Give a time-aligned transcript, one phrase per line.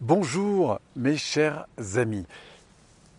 [0.00, 1.66] Bonjour mes chers
[1.96, 2.24] amis.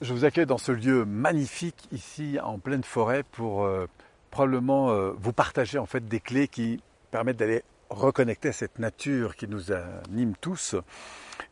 [0.02, 3.86] Je vous accueille dans ce lieu magnifique ici en pleine forêt pour euh,
[4.32, 6.82] probablement euh, vous partager en fait des clés qui
[7.12, 10.76] permettent d'aller reconnecter à cette nature qui nous anime tous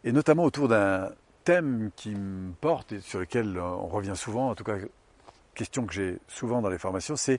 [0.04, 1.12] et notamment autour d'un
[1.44, 4.78] thème qui me porte et sur lequel on revient souvent, en tout cas
[5.54, 7.38] question que j'ai souvent dans les formations, c'est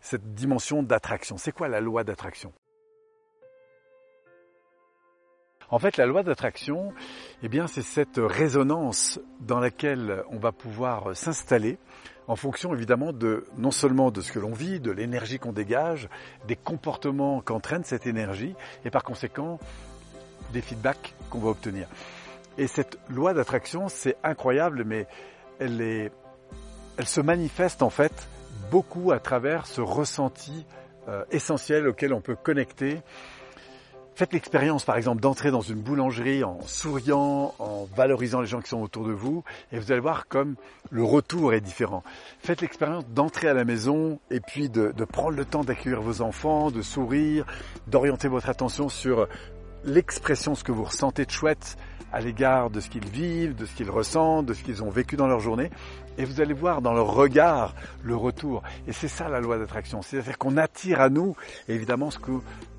[0.00, 1.36] cette dimension d'attraction.
[1.36, 2.50] C'est quoi la loi d'attraction?
[5.70, 6.92] En fait, la loi d'attraction,
[7.42, 11.78] eh bien, c'est cette résonance dans laquelle on va pouvoir s'installer
[12.28, 16.08] en fonction évidemment de non seulement de ce que l'on vit, de l'énergie qu'on dégage,
[16.46, 19.58] des comportements qu'entraîne cette énergie et par conséquent
[20.52, 21.88] des feedbacks qu'on va obtenir.
[22.58, 25.06] Et cette loi d'attraction, c'est incroyable, mais
[25.60, 26.12] elle est,
[26.96, 28.28] elle se manifeste en fait
[28.70, 30.66] beaucoup à travers ce ressenti
[31.08, 33.02] euh, essentiel auquel on peut connecter
[34.16, 38.70] Faites l'expérience, par exemple, d'entrer dans une boulangerie en souriant, en valorisant les gens qui
[38.70, 40.54] sont autour de vous, et vous allez voir comme
[40.90, 42.02] le retour est différent.
[42.38, 46.70] Faites l'expérience d'entrer à la maison et puis de, prendre le temps d'accueillir vos enfants,
[46.70, 47.44] de sourire,
[47.88, 49.28] d'orienter votre attention sur
[49.84, 51.76] l'expression, ce que vous ressentez de chouette
[52.10, 55.16] à l'égard de ce qu'ils vivent, de ce qu'ils ressentent, de ce qu'ils ont vécu
[55.16, 55.68] dans leur journée.
[56.16, 58.62] Et vous allez voir dans leur regard le retour.
[58.88, 60.00] Et c'est ça la loi d'attraction.
[60.00, 61.36] C'est-à-dire qu'on attire à nous,
[61.68, 62.32] évidemment, ce que,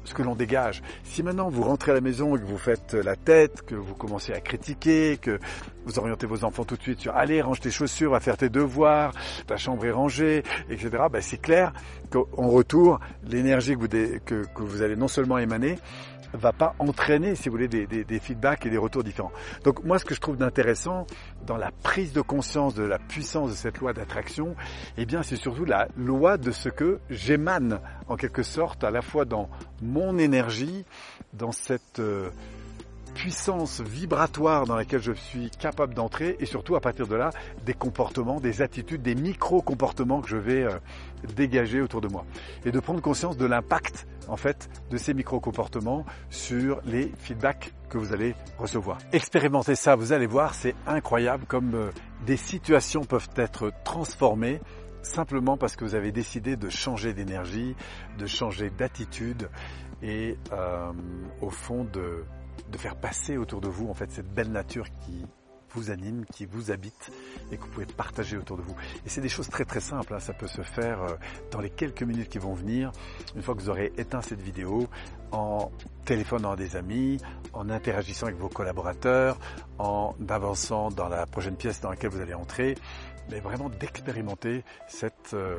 [0.08, 0.82] ce que l'on dégage.
[1.04, 3.94] Si maintenant vous rentrez à la maison et que vous faites la tête, que vous
[3.94, 5.40] commencez à critiquer, que
[5.86, 8.50] vous orientez vos enfants tout de suite sur allez, range tes chaussures, va faire tes
[8.50, 9.14] devoirs,
[9.48, 11.74] ta chambre est rangée, etc., ben c'est clair
[12.10, 15.78] qu'en retour, l'énergie que vous, allez non seulement émaner,
[16.34, 19.32] va pas entraîner, si vous voulez, des, des, feedbacks et des retours différents.
[19.64, 21.08] Donc moi, ce que je trouve d'intéressant
[21.46, 24.56] dans la prise de conscience de la puissance de cette loi d'attraction,
[24.98, 29.02] eh bien, c'est surtout la loi de ce que j'émane, en quelque sorte, à la
[29.02, 29.50] fois dans
[29.82, 30.86] mon énergie,
[31.34, 32.30] dans cette euh,
[33.18, 37.32] puissance vibratoire dans laquelle je suis capable d'entrer et surtout à partir de là
[37.66, 40.78] des comportements, des attitudes, des micro-comportements que je vais euh,
[41.36, 42.26] dégager autour de moi
[42.64, 47.98] et de prendre conscience de l'impact en fait de ces micro-comportements sur les feedbacks que
[47.98, 49.00] vous allez recevoir.
[49.12, 51.90] Expérimentez ça, vous allez voir, c'est incroyable comme euh,
[52.28, 54.60] des situations peuvent être transformées
[55.08, 57.76] simplement parce que vous avez décidé de changer d'énergie,
[58.18, 59.50] de changer d'attitude
[60.02, 60.92] et euh,
[61.42, 62.24] au fond de
[62.72, 65.26] de faire passer autour de vous en fait cette belle nature qui
[65.72, 67.12] vous anime, qui vous habite
[67.52, 68.76] et que vous pouvez partager autour de vous.
[69.06, 70.20] Et c'est des choses très très simples, hein.
[70.20, 71.16] ça peut se faire euh,
[71.52, 72.92] dans les quelques minutes qui vont venir,
[73.36, 74.88] une fois que vous aurez éteint cette vidéo,
[75.32, 75.72] en
[76.06, 77.20] téléphonant à des amis,
[77.54, 79.38] en interagissant avec vos collaborateurs,
[79.78, 82.76] en avançant dans la prochaine pièce dans laquelle vous allez entrer,
[83.30, 85.58] mais vraiment d'expérimenter cette euh,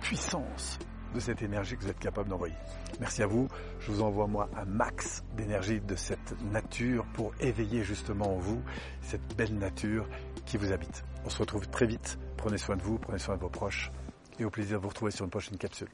[0.00, 0.78] puissance
[1.14, 2.54] de cette énergie que vous êtes capable d'envoyer.
[3.00, 3.48] Merci à vous.
[3.80, 8.62] Je vous envoie moi un max d'énergie de cette nature pour éveiller justement en vous
[9.00, 10.06] cette belle nature
[10.46, 11.04] qui vous habite.
[11.24, 12.18] On se retrouve très vite.
[12.36, 13.90] Prenez soin de vous, prenez soin de vos proches
[14.38, 15.88] et au plaisir de vous retrouver sur une prochaine capsule.